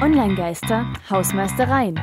Online-Geister, 0.00 0.90
Hausmeistereien. 1.10 2.00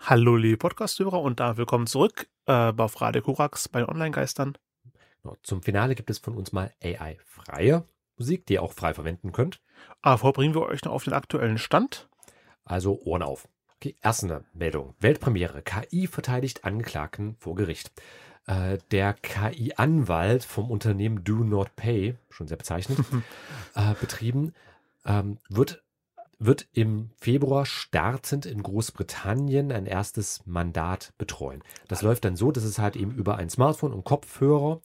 Hallo 0.00 0.34
liebe 0.34 0.56
Podcast-Hörer 0.56 1.20
und 1.22 1.38
da 1.38 1.56
willkommen 1.56 1.86
zurück 1.86 2.26
äh, 2.46 2.72
auf 2.76 3.00
Radio 3.00 3.22
Korax 3.22 3.68
bei 3.68 3.88
Online-Geistern. 3.88 4.58
Genau, 5.22 5.36
Zum 5.44 5.62
Finale 5.62 5.94
gibt 5.94 6.10
es 6.10 6.18
von 6.18 6.34
uns 6.34 6.50
mal 6.50 6.72
AI-freie 6.82 7.84
Musik, 8.16 8.46
die 8.46 8.54
ihr 8.54 8.64
auch 8.64 8.72
frei 8.72 8.94
verwenden 8.94 9.30
könnt. 9.30 9.60
Aber 10.02 10.18
vorher 10.18 10.32
bringen 10.32 10.54
wir 10.56 10.62
euch 10.62 10.82
noch 10.84 10.90
auf 10.90 11.04
den 11.04 11.12
aktuellen 11.12 11.58
Stand. 11.58 12.08
Also 12.64 13.00
Ohren 13.04 13.22
auf. 13.22 13.46
Okay, 13.76 13.94
erste 14.02 14.44
Meldung. 14.52 14.96
Weltpremiere. 14.98 15.62
KI 15.62 16.08
verteidigt 16.08 16.64
Angeklagten 16.64 17.36
vor 17.38 17.54
Gericht. 17.54 17.92
Äh, 18.48 18.78
der 18.90 19.12
KI-Anwalt 19.14 20.42
vom 20.42 20.68
Unternehmen 20.68 21.22
Do 21.22 21.44
Not 21.44 21.76
Pay, 21.76 22.16
schon 22.28 22.48
sehr 22.48 22.56
bezeichnet, 22.56 22.98
äh, 23.76 23.94
betrieben, 24.00 24.52
ähm, 25.04 25.38
wird, 25.48 25.82
wird 26.38 26.68
im 26.72 27.10
Februar 27.16 27.66
startend 27.66 28.46
in 28.46 28.62
Großbritannien 28.62 29.72
ein 29.72 29.86
erstes 29.86 30.42
Mandat 30.46 31.12
betreuen. 31.18 31.62
Das 31.88 32.02
läuft 32.02 32.24
dann 32.24 32.36
so, 32.36 32.52
dass 32.52 32.64
es 32.64 32.78
halt 32.78 32.96
eben 32.96 33.12
über 33.12 33.36
ein 33.36 33.50
Smartphone 33.50 33.92
und 33.92 34.04
Kopfhörer 34.04 34.80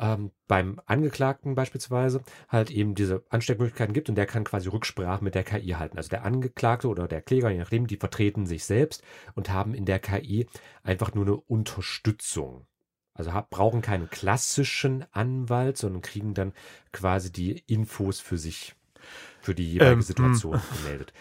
ähm, 0.00 0.32
beim 0.48 0.80
Angeklagten 0.86 1.54
beispielsweise 1.54 2.22
halt 2.48 2.70
eben 2.70 2.94
diese 2.94 3.22
Ansteckmöglichkeiten 3.28 3.92
gibt 3.92 4.08
und 4.08 4.14
der 4.14 4.26
kann 4.26 4.44
quasi 4.44 4.68
Rücksprache 4.68 5.22
mit 5.22 5.34
der 5.34 5.44
KI 5.44 5.70
halten. 5.70 5.98
Also 5.98 6.08
der 6.08 6.24
Angeklagte 6.24 6.88
oder 6.88 7.06
der 7.06 7.20
Kläger, 7.22 7.50
je 7.50 7.58
nachdem, 7.58 7.86
die 7.86 7.96
vertreten 7.96 8.46
sich 8.46 8.64
selbst 8.64 9.04
und 9.34 9.50
haben 9.50 9.74
in 9.74 9.84
der 9.84 9.98
KI 9.98 10.46
einfach 10.82 11.14
nur 11.14 11.26
eine 11.26 11.36
Unterstützung. 11.36 12.66
Also 13.12 13.32
brauchen 13.50 13.82
keinen 13.82 14.08
klassischen 14.08 15.04
Anwalt, 15.12 15.76
sondern 15.76 16.00
kriegen 16.00 16.32
dann 16.32 16.54
quasi 16.92 17.30
die 17.30 17.62
Infos 17.66 18.20
für 18.20 18.38
sich, 18.38 18.74
für 19.40 19.54
die 19.54 19.72
jeweilige 19.72 19.94
Ähm, 19.94 20.02
Situation 20.02 20.60
gemeldet. 20.82 21.12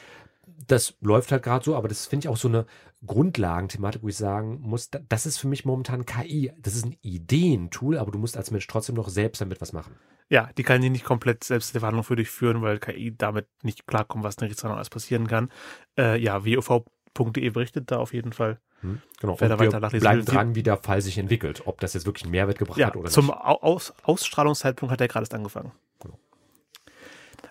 Das 0.67 0.95
läuft 1.01 1.31
halt 1.31 1.43
gerade 1.43 1.63
so, 1.65 1.75
aber 1.75 1.87
das 1.87 2.05
finde 2.05 2.25
ich 2.25 2.29
auch 2.29 2.37
so 2.37 2.47
eine 2.47 2.65
Grundlagenthematik, 3.05 4.03
wo 4.03 4.07
ich 4.09 4.17
sagen 4.17 4.59
muss, 4.61 4.89
da- 4.89 4.99
das 5.09 5.25
ist 5.25 5.37
für 5.37 5.47
mich 5.47 5.65
momentan 5.65 6.05
KI. 6.05 6.51
Das 6.59 6.75
ist 6.75 6.85
ein 6.85 6.97
Ideentool, 7.01 7.97
aber 7.97 8.11
du 8.11 8.19
musst 8.19 8.37
als 8.37 8.51
Mensch 8.51 8.67
trotzdem 8.67 8.95
noch 8.95 9.09
selbst 9.09 9.41
damit 9.41 9.61
was 9.61 9.73
machen. 9.73 9.95
Ja, 10.29 10.49
die 10.57 10.63
kann 10.63 10.81
die 10.81 10.89
nicht 10.91 11.05
komplett 11.05 11.43
selbst 11.43 11.73
die 11.73 11.79
Verhandlung 11.79 12.03
für 12.03 12.15
dich 12.15 12.29
führen, 12.29 12.61
weil 12.61 12.77
KI 12.79 13.15
damit 13.17 13.47
nicht 13.63 13.87
klarkommt, 13.87 14.23
was 14.23 14.35
in 14.35 14.39
der 14.41 14.47
Gerichtsverhandlung 14.49 14.77
alles 14.77 14.89
passieren 14.89 15.27
kann. 15.27 15.49
Äh, 15.97 16.21
ja, 16.21 16.45
WOV.de 16.45 17.49
berichtet 17.49 17.89
da 17.89 17.97
auf 17.97 18.13
jeden 18.13 18.31
Fall. 18.33 18.59
Hm? 18.81 19.01
Genau. 19.19 19.35
Wer 19.39 19.49
da 19.49 19.55
Und 19.55 19.91
wir 19.91 19.99
bleiben 19.99 20.25
dran, 20.25 20.55
wie 20.55 20.63
der 20.63 20.77
Fall 20.77 21.01
sich 21.01 21.17
entwickelt, 21.17 21.63
ob 21.65 21.79
das 21.79 21.93
jetzt 21.95 22.05
wirklich 22.05 22.23
einen 22.23 22.31
Mehrwert 22.31 22.59
gebracht 22.59 22.77
Ja, 22.77 22.87
hat 22.87 22.95
oder 22.95 23.09
zum 23.09 23.25
nicht. 23.27 23.35
Au- 23.35 23.61
Aus 23.61 23.93
Ausstrahlungszeitpunkt 24.03 24.91
hat 24.91 25.01
er 25.01 25.07
gerade 25.07 25.23
erst 25.23 25.33
angefangen. 25.33 25.71
Genau. 25.99 26.17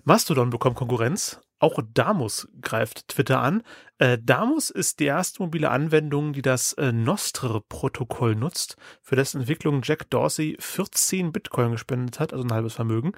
Mastodon 0.04 0.50
bekommt 0.50 0.76
Konkurrenz. 0.76 1.40
Auch 1.60 1.80
Damus 1.92 2.46
greift 2.60 3.08
Twitter 3.08 3.40
an. 3.40 3.64
Äh, 3.98 4.16
Damus 4.22 4.70
ist 4.70 5.00
die 5.00 5.06
erste 5.06 5.42
mobile 5.42 5.70
Anwendung, 5.70 6.32
die 6.32 6.40
das 6.42 6.72
äh, 6.74 6.92
Nostr-Protokoll 6.92 8.36
nutzt, 8.36 8.76
für 9.02 9.16
dessen 9.16 9.40
Entwicklung 9.40 9.80
Jack 9.82 10.08
Dorsey 10.10 10.56
14 10.60 11.32
Bitcoin 11.32 11.72
gespendet 11.72 12.20
hat, 12.20 12.32
also 12.32 12.44
ein 12.44 12.52
halbes 12.52 12.74
Vermögen. 12.74 13.12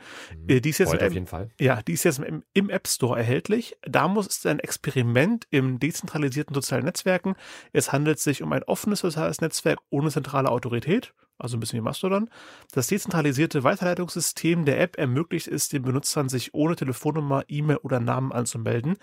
Äh, 0.48 0.61
die 0.62 0.70
ist 0.70 0.78
jetzt 0.78 0.95
im- 0.95 1.06
auf 1.06 1.12
jeden 1.12 1.27
Fall. 1.27 1.51
ja, 1.61 1.83
die 1.83 1.92
ist 1.92 2.05
jetzt 2.05 2.19
im, 2.20 2.42
im 2.55 2.70
App 2.70 2.89
Store 2.89 3.19
erhältlich. 3.19 3.77
Damus 3.83 4.27
ist 4.27 4.47
ein 4.47 4.58
Experiment 4.58 5.47
im 5.51 5.78
dezentralisierten 5.78 6.55
sozialen 6.55 6.84
Netzwerken. 6.84 7.34
Es 7.75 7.92
handelt 7.92 8.20
sich 8.20 8.42
um 8.42 8.53
ein 8.53 8.62
offenes 8.62 9.01
soziales 9.01 9.42
Netzwerk 9.42 9.81
ohne 9.91 10.11
zentrale 10.11 10.48
Autorität, 10.51 11.12
also 11.41 11.56
ein 11.56 11.60
bisschen 11.60 11.78
wie 11.78 11.84
Mastodon. 11.84 12.28
Das 12.72 12.86
dezentralisierte 12.86 13.64
Weiterleitungssystem 13.64 14.64
der 14.64 14.80
App 14.80 14.98
ermöglicht 14.98 15.48
es 15.48 15.69
den 15.69 15.83
Benutzern, 15.83 16.28
sich 16.28 16.55
ohne 16.55 16.77
Telefonnummer, 16.77 17.44
E-Mail 17.48 17.78
oder 17.78 18.00
Namen 18.00 18.33
anzumelden. 18.33 18.96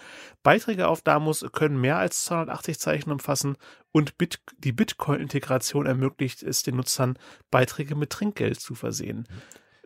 Beiträge 0.43 0.88
auf 0.88 1.02
Damus 1.02 1.45
können 1.52 1.80
mehr 1.80 1.97
als 1.97 2.23
280 2.25 2.80
Zeichen 2.80 3.11
umfassen 3.11 3.58
und 3.91 4.17
Bit 4.17 4.41
die 4.58 4.71
Bitcoin-Integration 4.71 5.85
ermöglicht 5.85 6.43
es 6.43 6.64
den 6.64 6.75
Nutzern, 6.75 7.17
Beiträge 7.52 7.95
mit 7.95 8.11
Trinkgeld 8.11 8.59
zu 8.59 8.75
versehen. 8.75 9.27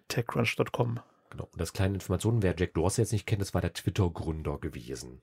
TechCrunch.com. 0.08 1.00
Genau. 1.30 1.48
Und 1.52 1.62
das 1.62 1.74
kleine 1.74 1.96
Informationen, 1.96 2.44
wer 2.44 2.56
Jack 2.58 2.74
Dorsey 2.74 3.04
jetzt 3.04 3.14
nicht 3.14 3.26
kennt, 3.26 3.42
das 3.42 3.54
war 3.54 3.62
der 3.62 3.74
Twitter-Gründer 3.74 4.58
gewesen. 4.58 5.22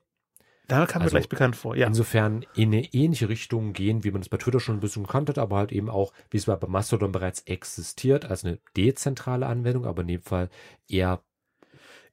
Da 0.69 0.85
kam 0.85 1.01
mir 1.01 1.05
Also, 1.05 1.15
gleich 1.17 1.27
bekannt 1.29 1.55
vor. 1.57 1.75
Ja. 1.75 1.87
Insofern 1.87 2.45
in 2.55 2.69
eine 2.73 2.85
ähnliche 2.93 3.27
Richtung 3.27 3.73
gehen, 3.73 4.03
wie 4.05 4.11
man 4.11 4.21
es 4.21 4.29
bei 4.29 4.37
Twitter 4.37 4.59
schon 4.59 4.77
ein 4.77 4.79
bisschen 4.79 5.03
gekannt 5.03 5.27
hat, 5.29 5.37
aber 5.37 5.57
halt 5.57 5.71
eben 5.71 5.89
auch, 5.89 6.13
wie 6.31 6.37
es 6.37 6.45
bei 6.45 6.57
Mastodon 6.67 7.11
bereits 7.11 7.41
existiert, 7.41 8.25
als 8.25 8.45
eine 8.45 8.59
dezentrale 8.77 9.45
Anwendung, 9.47 9.85
aber 9.85 10.01
in 10.03 10.07
dem 10.07 10.21
Fall 10.21 10.49
eher, 10.87 11.21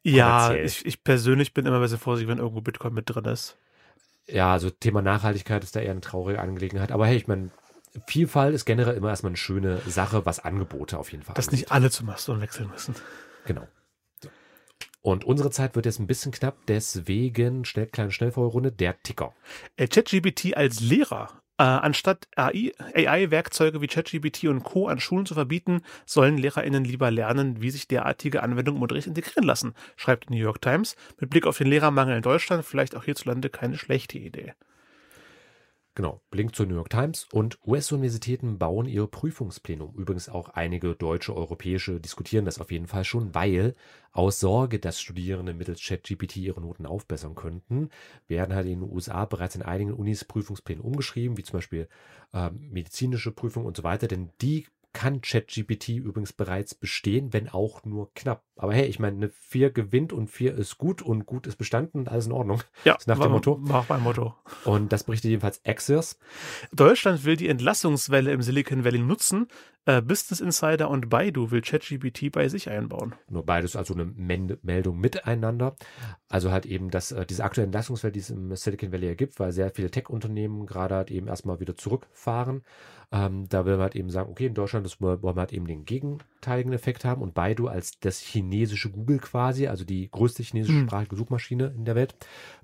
Ja, 0.03 0.55
ich, 0.55 0.85
ich 0.87 1.05
persönlich 1.05 1.55
bin 1.55 1.67
immer 1.67 1.77
ein 1.77 1.83
bisschen 1.83 1.99
vorsichtig, 1.99 2.29
wenn 2.31 2.39
irgendwo 2.39 2.61
Bitcoin 2.61 2.95
mit 2.95 3.09
drin 3.09 3.25
ist. 3.27 3.57
ja, 4.29 4.53
also 4.53 4.71
Thema 4.71 5.03
Nachhaltigkeit 5.03 5.63
ist 5.65 5.77
da 5.77 5.81
eher 5.81 5.93
eine 5.93 6.01
traurige 6.01 6.41
Angelegenheit. 6.41 6.93
Aber 6.93 7.07
hey, 7.07 7.17
ich 7.17 7.27
meine, 7.29 7.51
Vielfalt 8.07 8.55
ist 8.55 8.65
generell 8.67 8.95
immer 8.97 9.09
erstmal 9.11 9.31
eine 9.31 9.37
schöne 9.37 9.81
Sache, 9.87 10.27
was 10.27 10.39
Angebote 10.41 10.99
auf 10.99 11.13
jeden 11.13 11.23
Fall 11.25 11.35
Dass 11.35 11.49
angeht. 11.49 11.61
nicht 11.61 11.73
alle 11.73 11.91
zu 11.91 12.05
Mastodon 12.05 12.41
wechseln 12.43 12.69
müssen. 12.71 12.95
Genau. 13.45 13.67
Und 15.07 15.23
unsere 15.23 15.53
Zeit 15.53 15.77
wird 15.77 15.87
jetzt 15.87 16.01
ein 16.01 16.09
bisschen 16.09 16.33
knapp, 16.33 16.57
deswegen 16.67 17.65
schnell, 17.65 17.87
kleine 17.87 18.11
Schnellvorrunde, 18.11 18.73
der 18.73 19.01
Ticker. 19.05 19.37
Äh, 19.77 19.87
ChatGPT 19.87 20.57
als 20.57 20.81
Lehrer. 20.81 21.29
Äh, 21.59 21.63
anstatt 21.63 22.27
AI 22.35 22.73
AI-Werkzeuge 22.93 23.81
wie 23.81 23.87
ChatGPT 23.87 24.47
und 24.47 24.65
Co. 24.65 24.89
an 24.89 24.99
Schulen 24.99 25.25
zu 25.25 25.35
verbieten, 25.35 25.83
sollen 26.07 26.39
LehrerInnen 26.39 26.85
lieber 26.85 27.13
lernen, 27.13 27.63
wie 27.63 27.71
sich 27.71 27.87
derartige 27.87 28.43
Anwendungen 28.43 28.79
im 28.79 28.83
Unterricht 28.83 29.07
integrieren 29.07 29.45
lassen, 29.45 29.75
schreibt 29.95 30.29
die 30.29 30.35
New 30.35 30.43
York 30.43 30.61
Times. 30.61 30.97
Mit 31.21 31.31
Blick 31.31 31.47
auf 31.47 31.57
den 31.57 31.69
Lehrermangel 31.69 32.17
in 32.17 32.23
Deutschland 32.23 32.65
vielleicht 32.65 32.97
auch 32.97 33.05
hierzulande 33.05 33.49
keine 33.49 33.79
schlechte 33.79 34.19
Idee. 34.19 34.55
Genau, 35.97 36.21
Link 36.31 36.55
zur 36.55 36.67
New 36.67 36.75
York 36.75 36.91
Times 36.91 37.27
und 37.33 37.59
US-Universitäten 37.67 38.59
bauen 38.59 38.87
ihre 38.87 39.09
Prüfungspläne 39.09 39.83
um. 39.83 39.95
Übrigens 39.95 40.29
auch 40.29 40.51
einige 40.51 40.95
deutsche, 40.95 41.35
europäische 41.35 42.01
diskutieren 42.01 42.45
das 42.45 42.61
auf 42.61 42.71
jeden 42.71 42.87
Fall 42.87 43.03
schon, 43.03 43.35
weil 43.35 43.75
aus 44.13 44.39
Sorge, 44.39 44.79
dass 44.79 45.01
Studierende 45.01 45.55
mittels 45.55 45.83
ChatGPT 45.83 46.37
ihre 46.37 46.61
Noten 46.61 46.85
aufbessern 46.85 47.35
könnten, 47.35 47.89
werden 48.29 48.55
halt 48.55 48.67
in 48.67 48.81
den 48.81 48.93
USA 48.93 49.25
bereits 49.25 49.55
in 49.55 49.63
einigen 49.63 49.95
Unis 49.95 50.27
Prüfungspläne 50.27 50.83
umgeschrieben, 50.83 51.39
wie 51.39 51.45
zum 51.45 51.55
Beispiel 51.55 51.89
ähm, 52.35 52.69
medizinische 52.71 53.33
Prüfungen 53.33 53.67
und 53.67 53.79
so 53.79 53.83
weiter, 53.83 54.07
denn 54.07 54.29
die 54.43 54.67
kann 54.97 55.21
ChatGPT 55.21 55.91
übrigens 55.91 56.33
bereits 56.33 56.75
bestehen, 56.75 57.35
wenn 57.35 57.51
auch 57.51 57.85
nur 57.85 58.13
knapp. 58.15 58.43
Aber 58.57 58.73
hey, 58.73 58.87
ich 58.87 58.99
meine, 58.99 59.17
eine 59.19 59.29
4 59.29 59.71
gewinnt 59.71 60.15
und 60.15 60.29
4 60.29 60.55
ist 60.55 60.79
gut 60.79 61.03
und 61.03 61.27
gut 61.27 61.47
ist 61.47 61.57
bestanden 61.57 61.99
und 62.01 62.09
alles 62.09 62.27
in 62.27 62.33
Ordnung. 62.33 62.63
Ja, 62.85 62.95
ist 62.95 63.07
nach 63.07 63.17
dem 63.17 63.25
war- 63.25 63.29
Motto. 63.29 63.59
War 63.61 63.81
auch 63.81 63.89
mein 63.91 64.03
Motto. 64.03 64.35
Und 64.65 64.93
das 64.93 65.05
berichtet 65.05 65.29
jedenfalls 65.31 65.61
Axios. 65.67 66.19
Deutschland 66.73 67.25
will 67.25 67.37
die 67.37 67.49
Entlassungswelle 67.49 68.33
im 68.33 68.41
Silicon 68.41 68.85
Valley 68.85 68.99
nutzen. 69.01 69.49
Äh, 69.87 70.03
Business 70.03 70.41
Insider 70.41 70.91
und 70.91 71.09
Baidu 71.09 71.53
will 71.53 71.63
ChatGPT 71.63 72.33
bei 72.33 72.49
sich 72.49 72.69
einbauen. 72.69 73.15
Nur 73.31 73.47
beides 73.47 73.77
also 73.77 73.95
eine 73.95 74.05
Men 74.05 74.59
Meldung 74.63 74.99
miteinander. 74.99 75.77
Also 76.29 76.51
halt 76.51 76.67
eben, 76.67 76.91
dass 76.91 77.13
äh, 77.13 77.25
diese 77.25 77.45
aktuelle 77.45 77.67
Entlassungswelle, 77.67 78.13
die 78.13 78.19
es 78.19 78.31
im 78.31 78.55
Silicon 78.57 78.91
Valley 78.91 79.07
ergibt, 79.07 79.39
weil 79.39 79.53
sehr 79.53 79.71
viele 79.71 79.91
Tech-Unternehmen 79.91 80.67
gerade 80.67 80.97
halt 80.97 81.11
eben 81.13 81.29
erstmal 81.29 81.61
wieder 81.61 81.77
zurückfahren. 81.77 82.63
Ähm, 83.13 83.49
da 83.49 83.65
will 83.65 83.75
man 83.75 83.83
halt 83.83 83.95
eben 83.95 84.11
sagen, 84.11 84.29
okay, 84.29 84.47
in 84.47 84.55
Deutschland 84.55 84.85
das 84.85 85.01
wollen 85.01 85.23
wir 85.23 85.37
halt 85.37 85.53
eben 85.53 85.69
den 85.69 85.85
gegenteiligen 85.85 86.73
Effekt 86.73 87.05
haben 87.05 87.23
und 87.23 87.35
Baidu 87.35 87.69
als 87.69 88.01
das 88.01 88.19
chinesische 88.19 88.91
Google 88.91 89.19
quasi, 89.19 89.69
also 89.69 89.85
die 89.85 90.11
größte 90.11 90.43
chinesische 90.43 90.79
Hm. 90.81 90.89
sprachige 90.89 91.15
Suchmaschine 91.15 91.73
in 91.77 91.85
der 91.85 91.95
Welt, 91.95 92.17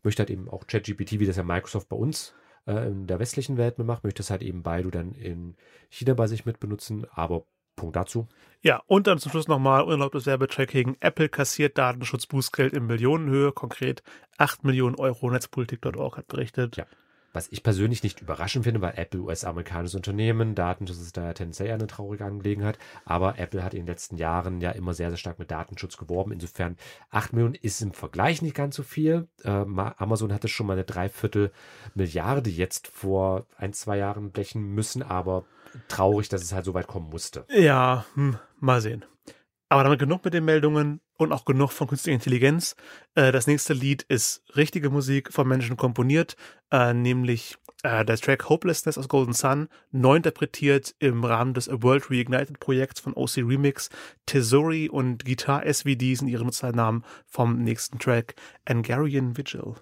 möchte 0.02 0.22
halt 0.22 0.30
eben 0.30 0.48
auch 0.48 0.66
ChatGPT, 0.66 1.20
wie 1.20 1.26
das 1.26 1.36
ja 1.36 1.44
Microsoft 1.44 1.88
bei 1.88 1.96
uns 1.96 2.34
äh, 2.66 2.88
in 2.88 3.06
der 3.06 3.18
westlichen 3.18 3.56
Welt 3.56 3.78
mitmacht, 3.78 4.04
möchte 4.04 4.22
es 4.22 4.30
halt 4.30 4.42
eben 4.42 4.62
Baidu 4.62 4.90
dann 4.90 5.12
in 5.12 5.56
China 5.90 6.14
bei 6.14 6.26
sich 6.26 6.46
mit 6.46 6.60
benutzen, 6.60 7.06
aber 7.12 7.44
Punkt 7.76 7.96
dazu. 7.96 8.28
Ja, 8.60 8.82
und 8.86 9.06
dann 9.06 9.18
zum 9.18 9.30
Schluss 9.32 9.48
nochmal 9.48 9.82
unerlaubtes 9.82 10.26
Werbetracking. 10.26 10.96
Apple 11.00 11.28
kassiert 11.28 11.78
Datenschutzbußgeld 11.78 12.74
in 12.74 12.86
Millionenhöhe, 12.86 13.52
konkret 13.52 14.02
8 14.38 14.64
Millionen 14.64 14.96
Euro. 14.96 15.30
Netzpolitik.org 15.30 16.16
hat 16.16 16.28
berichtet. 16.28 16.76
Ja. 16.76 16.86
Was 17.32 17.48
ich 17.50 17.62
persönlich 17.62 18.02
nicht 18.02 18.20
überraschend 18.20 18.64
finde, 18.64 18.80
weil 18.80 18.94
Apple 18.96 19.20
US-amerikanisches 19.20 19.94
Unternehmen, 19.94 20.54
Datenschutz 20.54 20.98
ist 20.98 21.16
da 21.16 21.32
tendenziell 21.32 21.72
eine 21.72 21.86
traurige 21.86 22.24
Angelegenheit, 22.24 22.78
aber 23.04 23.38
Apple 23.38 23.64
hat 23.64 23.74
in 23.74 23.80
den 23.80 23.86
letzten 23.86 24.16
Jahren 24.16 24.60
ja 24.60 24.70
immer 24.70 24.94
sehr, 24.94 25.10
sehr 25.10 25.16
stark 25.16 25.38
mit 25.38 25.50
Datenschutz 25.50 25.96
geworben. 25.96 26.32
Insofern 26.32 26.76
8 27.10 27.32
Millionen 27.32 27.54
ist 27.54 27.80
im 27.80 27.92
Vergleich 27.92 28.42
nicht 28.42 28.54
ganz 28.54 28.76
so 28.76 28.82
viel. 28.82 29.28
Ähm, 29.44 29.78
Amazon 29.78 30.32
hatte 30.32 30.48
schon 30.48 30.66
mal 30.66 30.74
eine 30.74 30.84
Dreiviertel 30.84 31.52
Milliarde 31.94 32.50
jetzt 32.50 32.88
vor 32.88 33.46
ein, 33.56 33.72
zwei 33.72 33.98
Jahren 33.98 34.30
blechen 34.30 34.62
müssen, 34.74 35.02
aber 35.02 35.44
traurig, 35.88 36.28
dass 36.28 36.42
es 36.42 36.52
halt 36.52 36.64
so 36.64 36.74
weit 36.74 36.86
kommen 36.86 37.08
musste. 37.08 37.44
Ja, 37.48 38.04
hm, 38.14 38.38
mal 38.60 38.80
sehen. 38.80 39.04
Aber 39.68 39.84
damit 39.84 39.98
genug 39.98 40.22
mit 40.24 40.34
den 40.34 40.44
Meldungen 40.44 41.00
und 41.22 41.32
auch 41.32 41.44
genug 41.44 41.72
von 41.72 41.88
künstlicher 41.88 42.14
Intelligenz. 42.14 42.76
Äh, 43.14 43.32
das 43.32 43.46
nächste 43.46 43.72
Lied 43.72 44.02
ist 44.02 44.42
richtige 44.56 44.90
Musik 44.90 45.32
von 45.32 45.48
Menschen 45.48 45.76
komponiert, 45.76 46.36
äh, 46.70 46.92
nämlich 46.92 47.56
äh, 47.82 48.04
der 48.04 48.16
Track 48.16 48.48
Hopelessness 48.48 48.98
aus 48.98 49.08
Golden 49.08 49.32
Sun, 49.32 49.68
neu 49.90 50.16
interpretiert 50.16 50.94
im 50.98 51.24
Rahmen 51.24 51.54
des 51.54 51.68
A 51.68 51.82
World 51.82 52.10
Reignited 52.10 52.60
Projekts 52.60 53.00
von 53.00 53.14
OC 53.14 53.38
Remix. 53.38 53.90
Tesori 54.26 54.88
und 54.88 55.24
Guitar 55.24 55.64
SVD 55.66 56.14
sind 56.14 56.28
ihre 56.28 56.44
Nutzernamen 56.44 57.04
vom 57.26 57.62
nächsten 57.62 57.98
Track 57.98 58.34
Angarian 58.64 59.36
Vigil. 59.36 59.74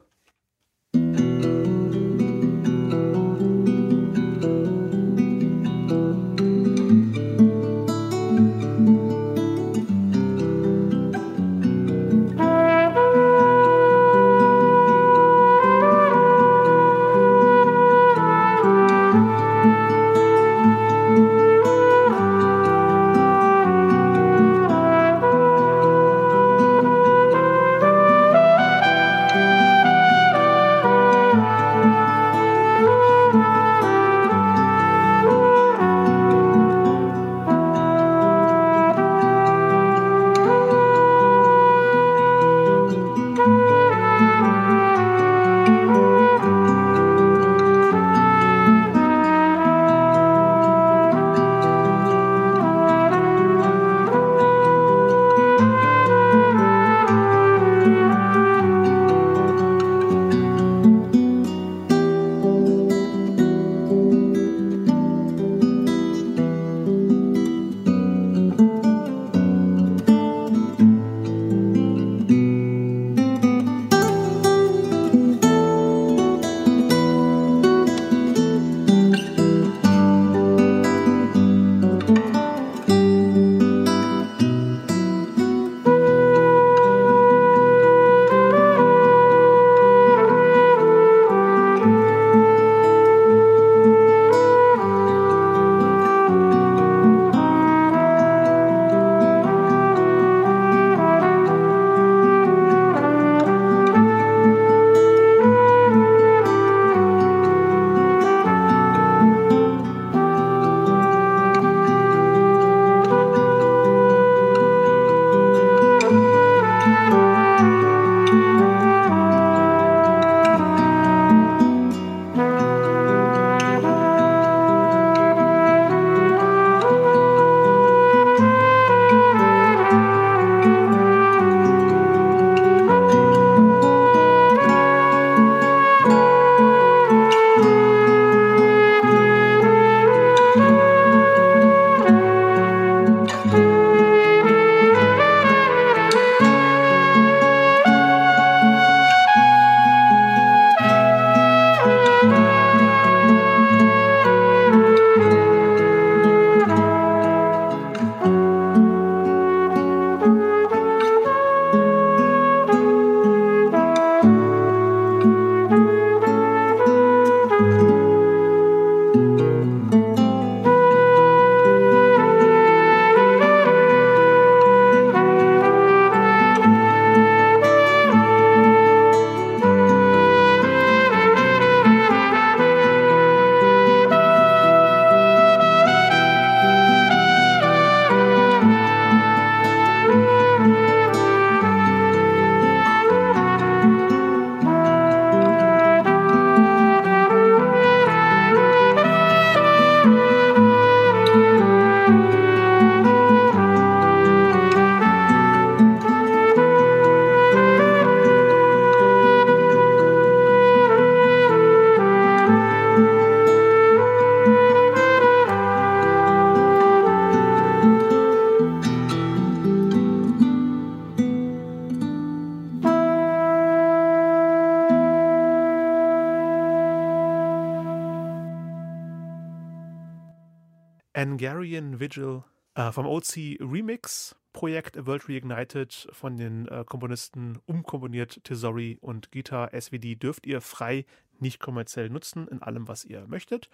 Angarian 231.41 231.99
Vigil 231.99 232.43
äh, 232.75 232.93
vom 232.93 233.06
OC 233.06 233.56
Remix 233.61 234.37
Projekt 234.53 234.99
A 234.99 235.06
World 235.06 235.27
Reignited 235.27 236.09
von 236.13 236.37
den 236.37 236.69
äh, 236.69 236.85
Komponisten 236.85 237.59
umkomponiert 237.65 238.44
Tesori 238.44 238.99
und 239.01 239.32
Guitar 239.32 239.73
SVD 239.73 240.17
dürft 240.17 240.47
ihr 240.47 240.61
frei 240.61 241.06
nicht 241.39 241.59
kommerziell 241.59 242.11
nutzen 242.11 242.47
in 242.49 242.61
allem, 242.61 242.89
was 242.89 243.06
ihr 243.06 243.27
möchtet. 243.27 243.70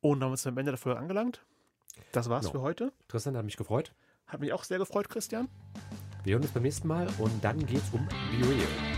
Und 0.00 0.22
haben 0.22 0.30
uns 0.30 0.46
am 0.46 0.56
Ende 0.58 0.70
der 0.70 0.78
Folge 0.78 1.00
angelangt. 1.00 1.44
Das 2.12 2.28
war's 2.28 2.44
No. 2.44 2.50
für 2.52 2.60
heute. 2.60 2.92
Tristan 3.08 3.36
hat 3.36 3.44
mich 3.44 3.56
gefreut. 3.56 3.92
Hat 4.28 4.38
mich 4.38 4.52
auch 4.52 4.62
sehr 4.62 4.78
gefreut, 4.78 5.08
Christian. 5.08 5.48
Wir 6.22 6.34
hören 6.34 6.42
uns 6.42 6.52
beim 6.52 6.62
nächsten 6.62 6.86
Mal 6.86 7.08
und 7.18 7.32
dann 7.42 7.66
geht's 7.66 7.90
um 7.90 8.06
Be 8.06 8.46
Real. 8.48 8.97